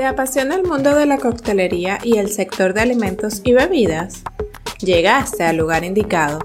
[0.00, 4.22] ¿Te apasiona el mundo de la coctelería y el sector de alimentos y bebidas?
[4.78, 6.38] Llegaste al lugar indicado.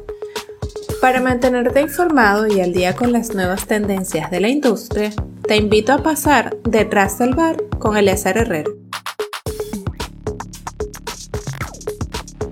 [1.00, 5.12] Para mantenerte informado y al día con las nuevas tendencias de la industria,
[5.48, 8.74] te invito a pasar detrás del bar con Eleazar Herrero.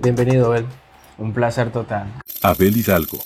[0.00, 0.64] Bienvenido, Abel.
[1.18, 2.14] Un placer total.
[2.40, 3.18] Abel Hidalgo.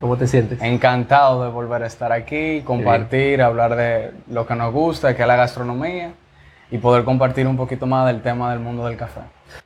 [0.00, 0.62] ¿Cómo te sientes?
[0.62, 5.28] Encantado de volver a estar aquí, compartir, hablar de lo que nos gusta, que es
[5.28, 6.12] la gastronomía,
[6.70, 9.20] y poder compartir un poquito más del tema del mundo del café.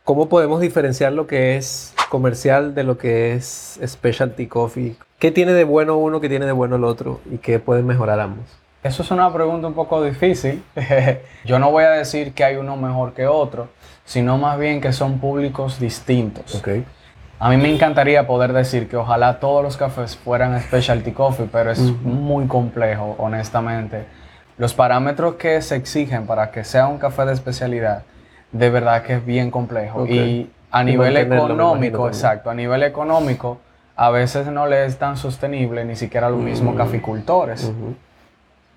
[0.05, 4.97] ¿Cómo podemos diferenciar lo que es comercial de lo que es specialty coffee?
[5.19, 8.21] ¿Qué tiene de bueno uno, qué tiene de bueno el otro y qué pueden mejorar
[8.21, 8.45] ambos?
[8.83, 10.63] Eso es una pregunta un poco difícil.
[11.45, 13.69] Yo no voy a decir que hay uno mejor que otro,
[14.05, 16.55] sino más bien que son públicos distintos.
[16.55, 16.69] Ok.
[17.39, 21.71] A mí me encantaría poder decir que ojalá todos los cafés fueran specialty coffee, pero
[21.71, 24.05] es muy complejo, honestamente.
[24.61, 28.03] Los parámetros que se exigen para que sea un café de especialidad,
[28.53, 30.07] de verdad que es bien complejo.
[30.07, 33.59] Y a nivel económico, exacto, a nivel económico,
[33.97, 37.65] a veces no le es tan sostenible ni siquiera a los mismos caficultores.
[37.65, 37.95] Ujú.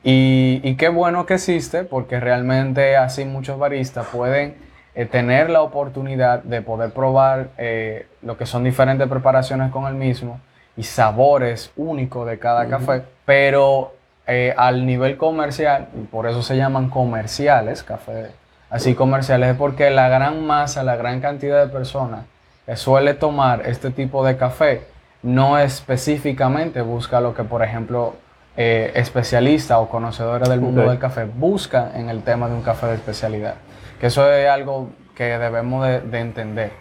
[0.05, 4.55] Y, y qué bueno que existe, porque realmente así muchos baristas pueden
[4.95, 9.95] eh, tener la oportunidad de poder probar eh, lo que son diferentes preparaciones con el
[9.95, 10.39] mismo
[10.77, 13.91] y sabores únicos de cada café, pero
[14.27, 18.31] eh, al nivel comercial, y por eso se llaman comerciales, café
[18.69, 22.25] así comerciales, es porque la gran masa, la gran cantidad de personas
[22.65, 24.87] que suele tomar este tipo de café
[25.21, 28.15] no específicamente busca lo que, por ejemplo,
[28.55, 32.87] eh, especialistas o conocedores del mundo del café buscan en el tema de un café
[32.87, 33.55] de especialidad.
[33.99, 36.71] Que eso es algo que debemos de, de entender.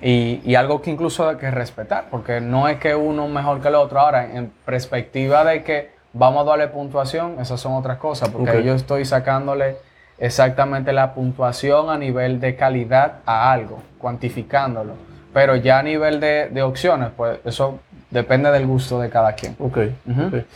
[0.00, 3.68] Y, y algo que incluso hay que respetar, porque no es que uno mejor que
[3.68, 4.00] el otro.
[4.00, 8.74] Ahora, en perspectiva de que vamos a darle puntuación, esas son otras cosas, porque yo
[8.74, 9.76] estoy sacándole
[10.18, 14.94] exactamente la puntuación a nivel de calidad a algo, cuantificándolo.
[15.32, 19.54] Pero ya a nivel de, de opciones, pues eso depende del gusto de cada quien.
[19.58, 19.78] Ok.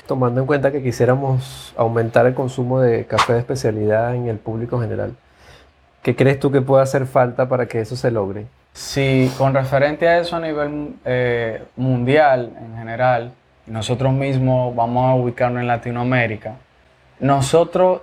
[0.07, 4.81] Tomando en cuenta que quisiéramos aumentar el consumo de café de especialidad en el público
[4.81, 5.15] general,
[6.03, 8.47] ¿qué crees tú que puede hacer falta para que eso se logre?
[8.73, 13.33] Sí, con referente a eso a nivel eh, mundial en general,
[13.71, 16.55] nosotros mismos vamos a ubicarnos en Latinoamérica,
[17.21, 18.03] nosotros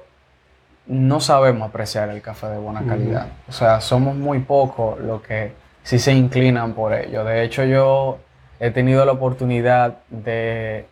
[0.86, 3.28] no sabemos apreciar el café de buena calidad.
[3.50, 5.52] O sea, somos muy pocos los que
[5.84, 7.26] sí se inclinan por ello.
[7.26, 8.20] De hecho, yo
[8.60, 10.86] he tenido la oportunidad de,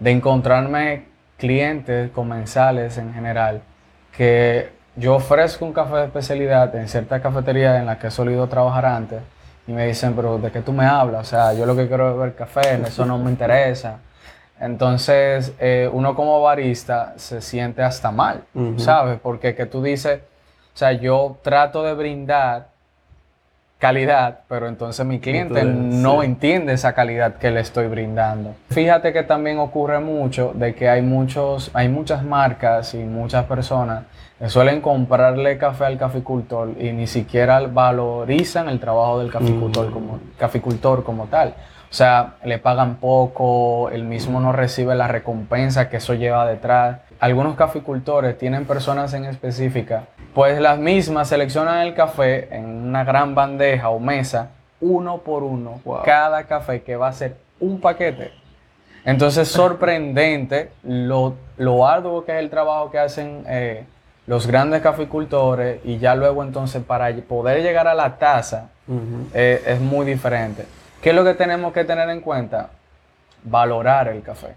[0.00, 1.04] de encontrarme
[1.38, 3.62] clientes comensales en general
[4.16, 8.48] que yo ofrezco un café de especialidad en cierta cafetería en la que he solido
[8.48, 9.20] trabajar antes
[9.68, 11.20] y me dicen, pero ¿de qué tú me hablas?
[11.20, 13.98] O sea, yo lo que quiero es beber café, eso no me interesa.
[14.60, 18.44] Entonces, eh, uno como barista se siente hasta mal.
[18.78, 19.18] ¿sabes?
[19.22, 20.20] Porque que tú dices,
[20.74, 22.68] o sea, yo trato de brindar
[23.86, 26.26] calidad, pero entonces mi cliente Entonces, no sí.
[26.26, 28.54] entiende esa calidad que le estoy brindando.
[28.70, 34.04] Fíjate que también ocurre mucho de que hay muchos, hay muchas marcas y muchas personas
[34.38, 40.18] que suelen comprarle café al caficultor y ni siquiera valorizan el trabajo del caficultor, como,
[40.36, 41.54] caficultor como tal.
[41.88, 46.98] O sea, le pagan poco, el mismo no recibe la recompensa que eso lleva detrás.
[47.20, 50.04] Algunos caficultores tienen personas en específica,
[50.36, 54.50] pues las mismas seleccionan el café en una gran bandeja o mesa,
[54.82, 56.02] uno por uno, Wow.
[56.04, 58.32] cada café que va a ser un paquete.
[59.06, 63.84] Entonces, sorprendente lo, lo arduo que es el trabajo que hacen eh,
[64.26, 68.68] los grandes caficultores y ya luego entonces para poder llegar a la taza
[69.32, 70.66] eh, es muy diferente.
[71.00, 72.68] ¿Qué es lo que tenemos que tener en cuenta?
[73.42, 74.48] Valorar el café.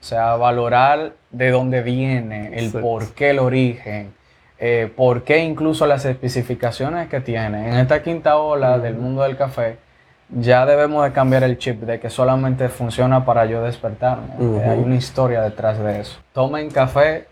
[0.00, 2.80] O sea, valorar de dónde viene, el Exacto.
[2.86, 4.14] por qué el origen,
[4.66, 7.68] eh, por qué incluso las especificaciones que tiene.
[7.68, 9.76] En esta quinta ola del mundo del café,
[10.30, 14.28] ya debemos de cambiar el chip de que solamente funciona para yo despertarme.
[14.40, 16.18] Eh, hay una historia detrás de eso.
[16.32, 17.26] Tomen café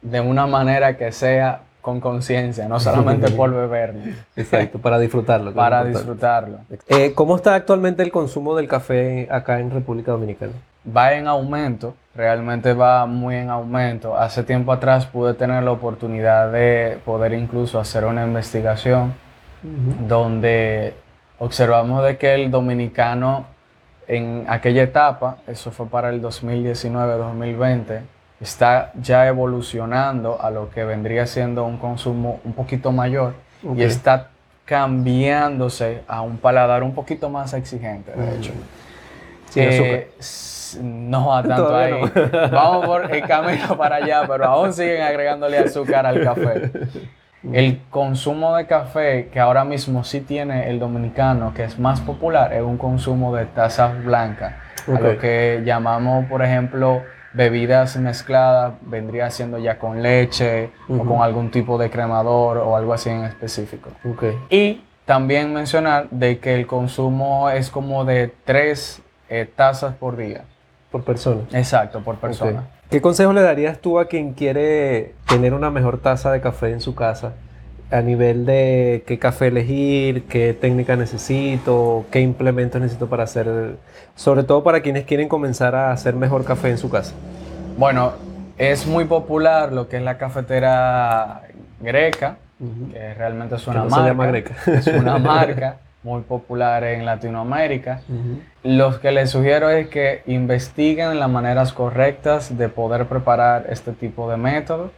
[0.00, 4.00] de una manera que sea con conciencia, no solamente por beberlo,
[4.34, 5.52] Exacto, para disfrutarlo.
[5.52, 6.60] para disfrutarlo.
[6.88, 10.52] Eh, ¿Cómo está actualmente el consumo del café acá en República Dominicana?
[10.84, 14.16] Va en aumento, realmente va muy en aumento.
[14.16, 19.14] Hace tiempo atrás pude tener la oportunidad de poder incluso hacer una investigación
[20.06, 20.94] donde
[21.38, 23.46] observamos de que el dominicano
[24.06, 28.00] en aquella etapa, eso fue para el 2019-2020,
[28.40, 33.34] está ya evolucionando a lo que vendría siendo un consumo un poquito mayor
[33.74, 34.28] y está
[34.66, 38.52] cambiándose a un paladar un poquito más exigente, de hecho.
[39.50, 40.04] Sin Eh, azúcar.
[40.82, 42.02] No a tanto Todavía ahí.
[42.02, 42.50] no.
[42.52, 46.70] Vamos por el camino para allá, pero aún siguen agregándole azúcar al café.
[47.52, 52.52] El consumo de café que ahora mismo sí tiene el dominicano, que es más popular,
[52.54, 54.54] es un consumo de tazas blancas.
[54.86, 57.02] A lo que llamamos, por ejemplo,
[57.34, 62.94] bebidas mezcladas, vendría siendo ya con leche o con algún tipo de cremador o algo
[62.94, 63.90] así en específico.
[64.48, 70.44] Y también mencionar de que el consumo es como de tres eh, tazas por día.
[70.94, 71.40] Por persona.
[71.52, 72.68] Exacto, por persona.
[72.88, 76.80] ¿Qué consejo le darías tú a quien quiere tener una mejor taza de café en
[76.80, 77.32] su casa?
[77.90, 83.74] A nivel de qué café elegir, qué técnica necesito, qué implementos necesito para hacer,
[84.14, 87.12] sobre todo para quienes quieren comenzar a hacer mejor café en su casa.
[87.76, 88.12] Bueno,
[88.56, 91.42] es muy popular lo que es la cafetera
[91.80, 92.36] greca,
[92.92, 93.96] que realmente es una marca.
[93.96, 94.54] Se llama greca.
[94.66, 98.02] Es una marca muy popular en Latinoamérica.
[98.62, 104.30] Lo que les sugiero es que investiguen las maneras correctas de poder preparar este tipo
[104.30, 104.92] de método.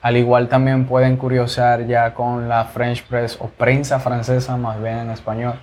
[0.00, 4.98] Al igual también pueden curiosar ya con la French Press o prensa francesa, más bien
[4.98, 5.54] en español,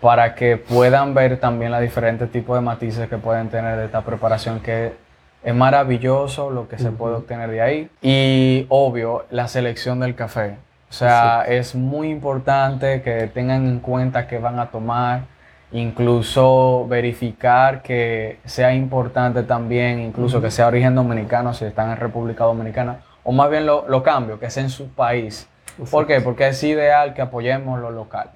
[0.00, 4.02] para que puedan ver también los diferentes tipos de matices que pueden tener de esta
[4.02, 4.92] preparación que
[5.42, 7.90] es maravilloso lo que se puede obtener de ahí.
[8.02, 10.56] Y obvio, la selección del café.
[10.90, 15.22] O sea, es muy importante que tengan en cuenta que van a tomar,
[15.70, 22.44] incluso verificar que sea importante también, incluso que sea origen dominicano si están en República
[22.44, 25.46] Dominicana, o más bien lo, lo cambio, que sea en su país.
[25.90, 26.20] ¿Por qué?
[26.22, 28.30] Porque es ideal que apoyemos lo local.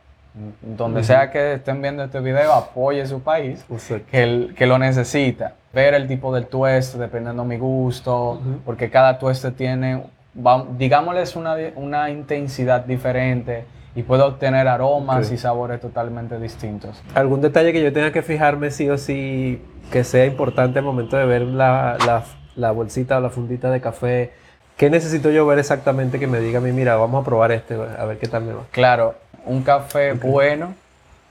[0.63, 3.65] Donde sea que estén viendo este video, apoye su país,
[4.11, 5.55] que, que, lo necesita.
[5.75, 10.03] Ver el tipo del tueste, dependiendo de mi gusto, porque cada tueste tiene
[10.79, 13.65] digámosles una, una intensidad diferente
[13.95, 17.03] y puedo obtener aromas y sabores totalmente distintos.
[17.15, 21.17] ¿Algún detalle que yo tenga que fijarme sí o sí que sea importante al momento
[21.17, 22.25] de ver la, la,
[22.57, 24.33] la, bolsita o la fundita de café?
[24.77, 27.75] ¿Qué necesito yo ver exactamente que me diga a mí, mira, vamos a probar este,
[27.75, 28.63] a ver qué tal me va?
[28.71, 29.15] Claro,
[29.45, 30.75] un café bueno,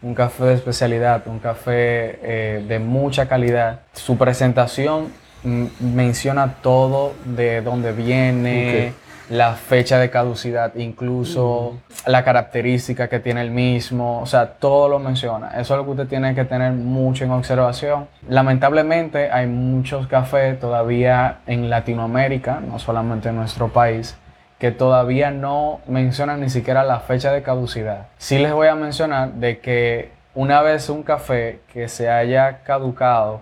[0.04, 3.82] un café de especialidad, un café eh, de mucha calidad.
[3.94, 5.08] Su presentación
[5.44, 8.94] menciona todo de dónde viene,
[9.32, 15.00] la fecha de caducidad, incluso la característica que tiene el mismo, o sea, todo lo
[15.00, 15.52] menciona.
[15.60, 18.08] Eso es lo que usted tiene que tener mucho en observación.
[18.28, 24.18] Lamentablemente hay muchos cafés todavía en Latinoamérica, no solamente en nuestro país,
[24.60, 28.08] que todavía no mencionan ni siquiera la fecha de caducidad.
[28.18, 33.42] Sí les voy a mencionar de que una vez un café que se haya caducado,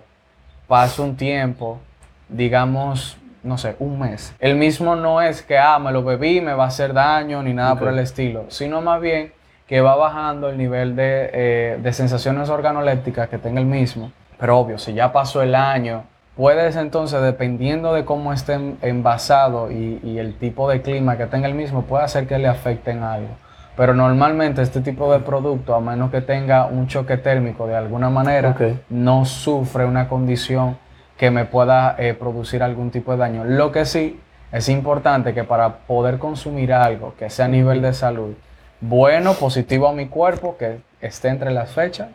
[0.68, 1.80] pasa un tiempo
[2.30, 4.34] digamos, no sé, un mes.
[4.38, 7.54] El mismo no es que, ah, me lo bebí, me va a hacer daño, ni
[7.54, 9.32] nada por el estilo, sino más bien
[9.66, 14.10] que va bajando el nivel de, eh, de sensaciones organolépticas que tenga el mismo.
[14.38, 16.04] Pero obvio, si ya pasó el año,
[16.36, 21.46] puedes entonces, dependiendo de cómo esté envasado y, y, el tipo de clima que tenga
[21.46, 23.28] el mismo, puede hacer que le afecten algo.
[23.76, 28.10] Pero normalmente este tipo de producto, a menos que tenga un choque térmico de alguna
[28.10, 28.56] manera,
[28.88, 30.76] no sufre una condición
[31.20, 33.44] que me pueda eh, producir algún tipo de daño.
[33.44, 34.18] Lo que sí
[34.52, 38.32] es importante que para poder consumir algo que sea a nivel de salud
[38.80, 42.08] bueno, positivo a mi cuerpo, que esté entre las fechas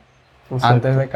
[0.64, 1.08] antes de,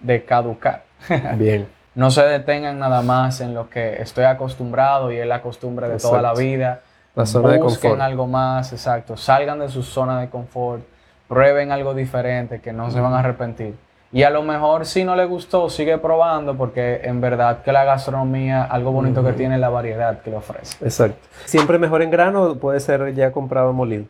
[0.00, 0.84] de caducar.
[1.36, 1.68] Bien.
[1.94, 5.98] no se detengan nada más en lo que estoy acostumbrado y es la costumbre de
[5.98, 6.80] toda la vida.
[7.14, 8.00] La zona de confort.
[8.00, 9.18] algo más, exacto.
[9.18, 10.82] Salgan de su zona de confort,
[11.28, 13.74] prueben algo diferente que no se van a arrepentir.
[14.12, 17.84] Y a lo mejor si no le gustó, sigue probando porque en verdad que la
[17.84, 20.84] gastronomía, algo bonito que tiene la variedad que le ofrece.
[20.84, 21.26] Exacto.
[21.44, 24.04] ¿Siempre mejor en grano o puede ser ya comprado molido?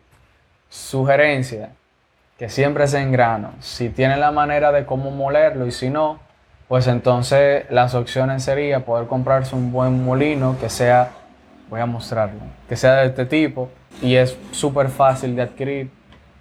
[0.68, 1.70] Sugerencia,
[2.38, 3.52] que siempre sea en grano.
[3.60, 6.18] Si tiene la manera de cómo molerlo y si no,
[6.68, 11.10] pues entonces las opciones sería poder comprarse un buen molino que sea,
[11.70, 13.70] voy a mostrarlo, que sea de este tipo
[14.02, 15.90] y es súper fácil de adquirir.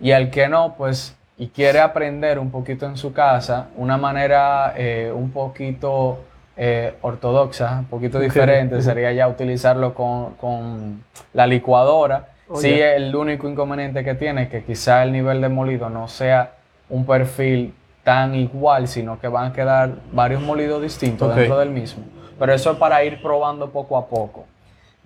[0.01, 4.73] Y al que no, pues y quiere aprender un poquito en su casa, una manera
[4.77, 6.19] eh, un poquito
[6.55, 12.29] eh, ortodoxa, un poquito diferente, sería ya utilizarlo con, la licuadora.
[12.47, 16.07] Oh, sí, el único inconveniente que tiene es que quizá el nivel de molido no
[16.07, 16.53] sea
[16.89, 17.73] un perfil
[18.03, 22.03] tan igual, sino que van a quedar varios molidos distintos dentro del mismo.
[22.37, 24.45] Pero eso es para ir probando poco a poco.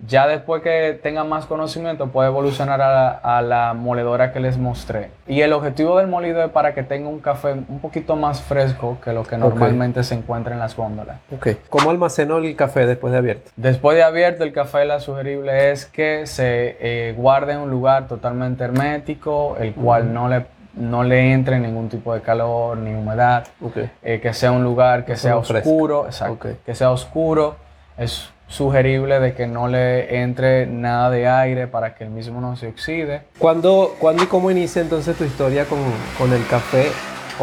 [0.06, 5.10] Ya después que tengan más conocimiento, puede evolucionar a la, moledora que les mostré.
[5.26, 8.98] Y el objetivo del molido es para que tenga un café un poquito más fresco
[9.02, 11.18] que lo que normalmente se encuentra en las góndolas.
[11.36, 11.58] Okay.
[11.68, 13.50] ¿Cómo almaceno el café después de abierto?
[13.56, 18.08] Después de abierto, el café, la sugerible es que se eh, guarde en un lugar
[18.08, 23.46] totalmente hermético, el cual no le no le entre ningún tipo de calor ni humedad,
[23.60, 23.90] okay.
[24.02, 27.56] Eh, que sea un lugar que sea oscuro, exacto, que sea oscuro,
[27.98, 32.56] es sugerible de que no le entre nada de aire para que el mismo no
[32.56, 33.22] se oxide.
[33.38, 35.78] ¿Cuándo, ¿cuándo y cómo inicia entonces tu historia con,
[36.18, 36.88] con el café?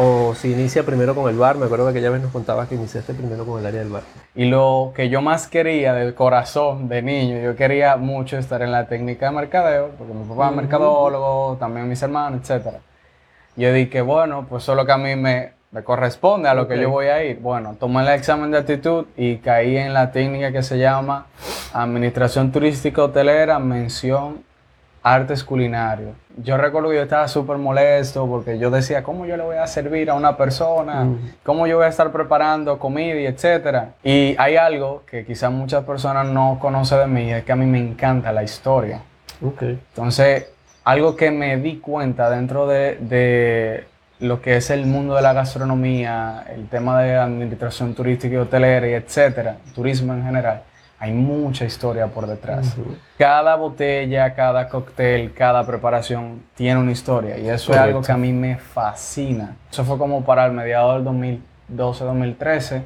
[0.00, 1.56] ¿O si inicia primero con el bar?
[1.56, 4.02] Me acuerdo que aquella vez nos contabas que iniciaste primero con el área del bar.
[4.36, 8.70] Y lo que yo más quería del corazón de niño, yo quería mucho estar en
[8.70, 12.76] la técnica de mercadeo, porque mi papá es mercadólogo, también mis hermanos, etc.
[13.56, 16.90] Yo dije, bueno, pues solo que a mí me, me corresponde a lo que yo
[16.90, 17.38] voy a ir.
[17.40, 21.26] Bueno, tomé el examen de actitud y caí en la técnica que se llama
[21.72, 24.46] Administración Turística Hotelera, mención
[25.02, 26.12] artes culinarios.
[26.36, 29.66] Yo recuerdo que yo estaba súper molesto porque yo decía, ¿cómo yo le voy a
[29.66, 31.06] servir a una persona?
[31.42, 33.94] ¿Cómo yo voy a estar preparando comida y etcétera?
[34.02, 37.66] Y hay algo que quizás muchas personas no conocen de mí, es que a mí
[37.66, 39.02] me encanta la historia.
[39.42, 39.80] Okay.
[39.90, 40.48] Entonces,
[40.84, 43.86] algo que me di cuenta dentro de
[44.20, 48.88] lo que es el mundo de la gastronomía, el tema de administración turística y hotelera
[48.88, 50.62] y etcétera, turismo en general,
[51.00, 52.76] hay mucha historia por detrás.
[53.16, 58.16] Cada botella, cada cóctel, cada preparación tiene una historia y eso es algo que a
[58.16, 59.56] mí me fascina.
[59.70, 61.38] Eso fue como para el mediado del
[61.70, 62.82] 2012-2013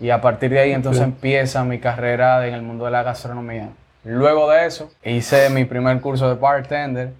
[0.00, 3.68] y a partir de ahí entonces empieza mi carrera en el mundo de la gastronomía.
[4.04, 7.12] Luego de eso, hice mi primer curso de bartender,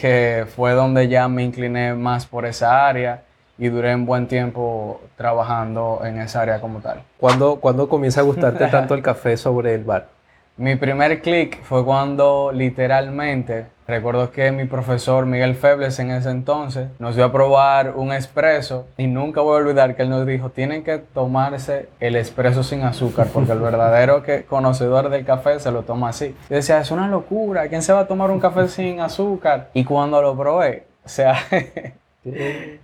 [0.00, 3.22] que fue donde ya me incliné más por esa área
[3.56, 7.02] y duré un buen tiempo trabajando en esa área como tal.
[7.18, 10.08] ¿Cuándo, ¿cuándo comienza a gustarte tanto el café sobre el bar?
[10.56, 16.90] Mi primer clic fue cuando literalmente, recuerdo que mi profesor Miguel Febles en ese entonces
[17.00, 20.50] nos dio a probar un espresso y nunca voy a olvidar que él nos dijo,
[20.50, 25.72] tienen que tomarse el espresso sin azúcar porque el verdadero que, conocedor del café se
[25.72, 26.36] lo toma así.
[26.48, 29.70] Yo decía, es una locura, ¿quién se va a tomar un café sin azúcar?
[29.74, 31.34] Y cuando lo probé, o sea...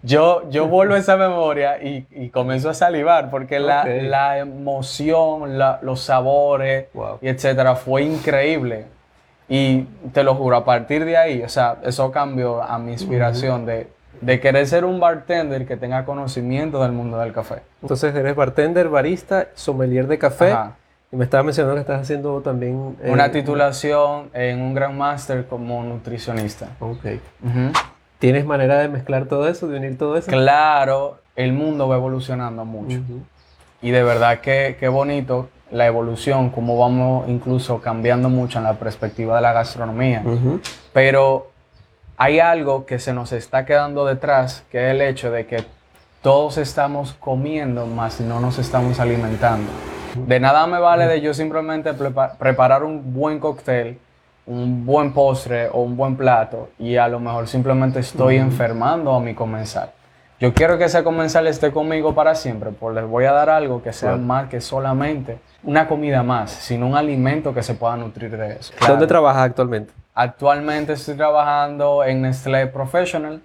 [0.03, 5.59] Yo, yo vuelvo a esa memoria y, y comienzo a salivar porque la, la, emoción,
[5.83, 6.87] los sabores
[7.23, 8.87] y etcétera fue increíble.
[9.49, 9.83] Y
[10.13, 13.89] te lo juro, a partir de ahí, o sea, eso cambió a mi inspiración de,
[14.21, 17.63] de, querer ser un bartender que tenga conocimiento del mundo del café.
[17.83, 20.55] Entonces eres bartender, barista, sommelier de café.
[21.13, 22.97] Y me estabas mencionando que estás haciendo también...
[23.03, 26.69] Una eh, titulación en un Grand Master como nutricionista.
[26.79, 27.05] Ok.
[28.21, 30.31] ¿Tienes manera de mezclar todo eso, de unir todo eso?
[30.31, 33.01] Claro, el mundo va evolucionando mucho.
[33.81, 38.75] Y de verdad que, qué bonito la evolución, cómo vamos incluso cambiando mucho en la
[38.75, 40.23] perspectiva de la gastronomía.
[40.93, 41.51] Pero
[42.19, 45.65] hay algo que se nos está quedando detrás, que es el hecho de que
[46.21, 49.71] todos estamos comiendo, más no nos estamos alimentando.
[50.27, 53.99] De nada me vale de yo simplemente preparar un buen cóctel
[54.47, 59.21] un buen postre o un buen plato y a lo mejor simplemente estoy enfermando a
[59.21, 59.91] mi comensal.
[60.41, 63.83] Yo quiero que ese comensal esté conmigo para siempre, pues les voy a dar algo
[63.83, 68.37] que sea más que solamente una comida más, sino un alimento que se pueda nutrir
[68.37, 68.73] de eso.
[68.87, 69.93] ¿Dónde trabajas actualmente?
[70.15, 73.43] Actualmente estoy trabajando en Nestlé Professional,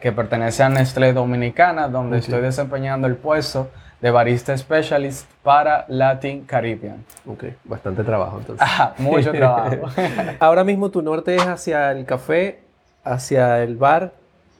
[0.00, 3.68] que pertenece a Nestlé Dominicana, donde estoy desempeñando el puesto
[4.00, 7.04] de barista specialist para Latin Caribbean.
[7.26, 8.66] Ok, bastante trabajo entonces.
[8.98, 9.76] mucho trabajo.
[10.40, 12.60] Ahora mismo tu norte es hacia el café,
[13.04, 14.12] hacia el bar,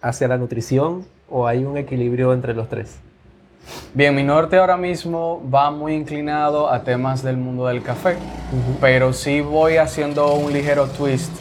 [0.03, 2.99] hacia la nutrición o hay un equilibrio entre los tres?
[3.95, 8.17] Bien, mi norte ahora mismo va muy inclinado a temas del mundo del café,
[8.81, 11.33] pero sí voy haciendo un ligero twist,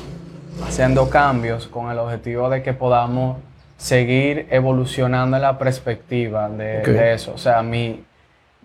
[0.67, 3.37] haciendo cambios con el objetivo de que podamos
[3.79, 7.33] seguir evolucionando en la perspectiva de, eso.
[7.33, 8.03] O sea, mi,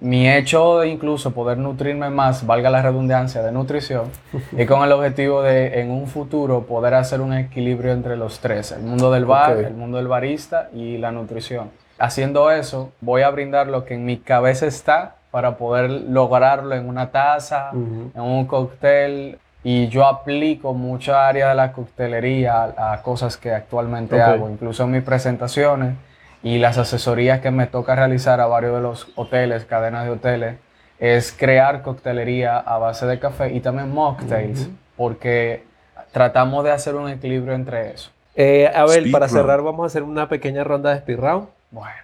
[0.00, 4.11] mi hecho de incluso poder nutrirme más, valga la redundancia, de nutrición,
[4.52, 8.73] y con el objetivo de en un futuro poder hacer un equilibrio entre los tres,
[8.73, 11.71] el mundo del bar, el mundo del barista y la nutrición.
[11.97, 16.88] Haciendo eso, voy a brindar lo que en mi cabeza está para poder lograrlo en
[16.88, 23.38] una taza, en un cóctel, y yo aplico mucha área de la coctelería a, cosas
[23.38, 25.94] que actualmente hago, incluso en mis presentaciones
[26.42, 30.56] y las asesorías que me toca realizar a varios de los hoteles, cadenas de hoteles,
[31.00, 35.64] es crear coctelería a base de café y también mocktails, porque
[36.12, 38.11] tratamos de hacer un equilibrio entre eso.
[38.37, 41.49] Eh, a ver, para cerrar vamos a hacer una pequeña ronda de speed round.
[41.71, 41.94] Bueno.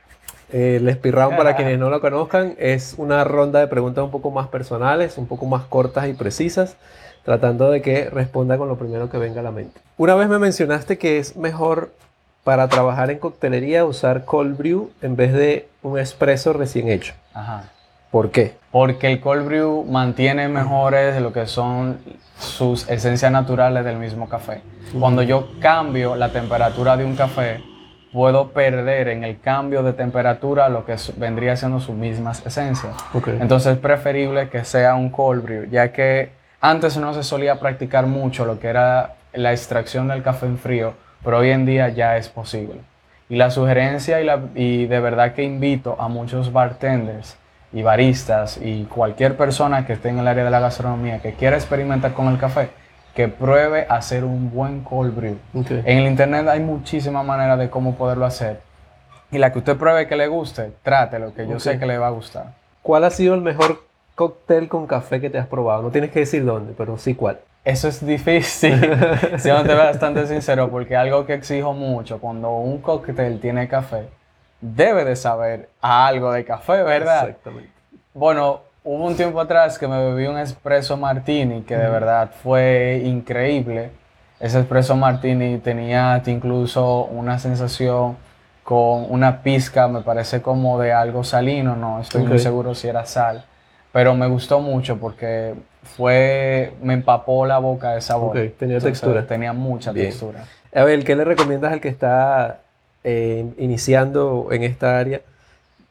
[0.52, 4.30] El speed round, para quienes no lo conozcan, es una ronda de preguntas un poco
[4.30, 6.76] más personales, un poco más cortas y precisas
[7.24, 9.80] tratando de que responda con lo primero que venga a la mente.
[9.96, 11.92] Una vez me mencionaste que es mejor
[12.44, 17.14] para trabajar en coctelería usar cold brew en vez de un espresso recién hecho.
[17.34, 17.64] Ajá.
[18.10, 18.56] ¿Por qué?
[18.72, 21.98] Porque el cold brew mantiene mejores lo que son
[22.38, 24.62] sus esencias naturales del mismo café.
[24.98, 27.62] Cuando yo cambio la temperatura de un café,
[28.12, 32.94] puedo perder en el cambio de temperatura lo que vendría siendo sus mismas esencias.
[33.40, 38.06] Entonces es preferible que sea un cold brew, ya que antes no se solía practicar
[38.06, 42.16] mucho lo que era la extracción del café en frío, pero hoy en día ya
[42.16, 42.80] es posible.
[43.28, 47.36] Y la sugerencia y, la, y de verdad que invito a muchos bartenders
[47.72, 51.56] y baristas y cualquier persona que esté en el área de la gastronomía que quiera
[51.56, 52.70] experimentar con el café,
[53.20, 55.36] que pruebe hacer un buen cold brew.
[55.52, 58.60] En el internet hay muchísimas maneras de cómo poderlo hacer.
[59.30, 62.06] Y la que usted pruebe que le guste, trátelo, que yo sé que le va
[62.06, 62.54] a gustar.
[62.80, 63.84] ¿Cuál ha sido el mejor
[64.14, 65.82] cóctel con café que te has probado?
[65.82, 67.40] No tienes que decir dónde, pero sí cuál.
[67.62, 68.80] Eso es difícil,
[69.36, 74.08] siendo bastante sincero, porque algo que exijo mucho, cuando un cóctel tiene café,
[74.62, 77.28] debe de saber algo de café, ¿verdad?
[77.28, 77.70] Exactamente.
[78.14, 83.02] Bueno, hubo un tiempo atrás que me bebí un espresso martini que de verdad fue
[83.04, 83.90] increíble.
[84.38, 88.16] Ese espresso martini tenía incluso una sensación
[88.62, 93.04] con una pizca, me parece como de algo salino, no estoy muy seguro si era
[93.04, 93.44] sal,
[93.92, 98.38] pero me gustó mucho porque fue, me empapó la boca de sabor.
[98.58, 99.26] tenía textura.
[99.26, 100.44] Tenía mucha textura.
[100.74, 102.60] A ver, ¿qué le recomiendas al que está
[103.02, 105.20] eh, iniciando en esta área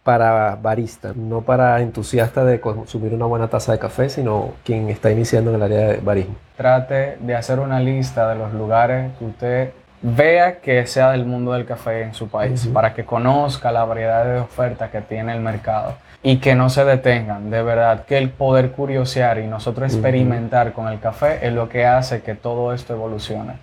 [0.04, 5.12] para barista, no para entusiasta de consumir una buena taza de café, sino quien está
[5.12, 6.36] iniciando en el área de barismo?
[6.58, 11.54] Trate de hacer una lista de los lugares que usted vea que sea del mundo
[11.54, 15.42] del café en su país, para que conozca la variedad de ofertas que tiene el
[15.42, 17.50] mercado y que no se detengan.
[17.50, 21.86] De verdad que el poder curiosear y nosotros experimentar con el café es lo que
[21.86, 23.54] hace que todo esto evolucione.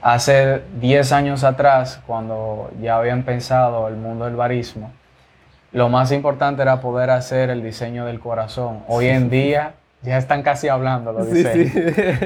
[0.00, 4.92] Hace 10 años atrás, cuando ya habían pensado el mundo del barismo,
[5.72, 8.80] lo más importante era poder hacer el diseño del corazón.
[8.88, 11.72] Hoy en día ya están casi hablando los diseños.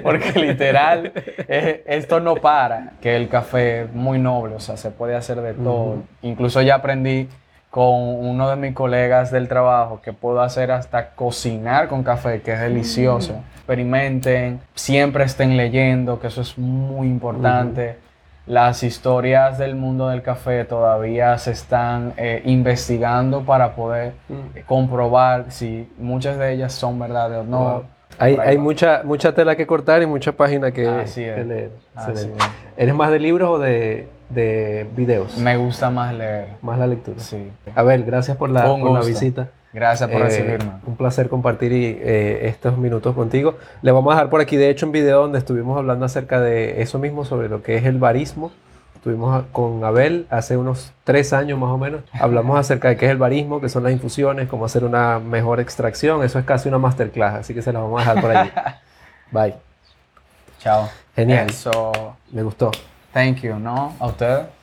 [0.02, 1.12] Porque literal,
[1.49, 2.92] eh, esto no para.
[3.00, 6.02] Que el café es muy noble, o sea, se puede hacer de todo.
[6.22, 7.28] Incluso ya aprendí
[7.70, 12.52] con uno de mis colegas del trabajo que puedo hacer hasta cocinar con café, que
[12.52, 13.32] es delicioso.
[13.32, 13.56] Mm.
[13.56, 17.96] Experimenten, siempre estén leyendo, que eso es muy importante.
[18.46, 24.67] Las historias del mundo del café todavía se están eh, investigando para poder mm.
[24.67, 27.84] comprobar si muchas de ellas son verdades o no.
[28.19, 31.71] Hay, hay mucha, mucha tela que cortar y mucha página que, leer.
[32.76, 35.36] ¿Eres más de libros o de, de videos.
[35.38, 36.49] Me gusta más leer.
[36.62, 37.21] Más la lectura.
[37.21, 37.50] Sí.
[37.75, 39.49] A ver, gracias por la, por la visita.
[39.73, 40.73] Gracias por eh, recibirme.
[40.87, 43.56] Un placer compartir eh, estos minutos contigo.
[43.80, 46.82] Le vamos a dejar por aquí, de hecho, un video donde estuvimos hablando acerca de
[46.82, 48.52] eso mismo, sobre lo que es el barismo.
[48.95, 52.02] Estuvimos con Abel hace unos tres años más o menos.
[52.13, 55.58] Hablamos acerca de qué es el barismo, qué son las infusiones, cómo hacer una mejor
[55.58, 56.23] extracción.
[56.23, 58.50] Eso es casi una masterclass, así que se la vamos a dejar por allí.
[59.32, 59.54] Bye.
[60.61, 60.89] Chao.
[61.17, 61.49] Genial.
[61.49, 62.17] Eso.
[62.30, 62.71] Me gustó.
[63.13, 63.95] Thank you, ¿no?
[63.99, 64.61] A usted.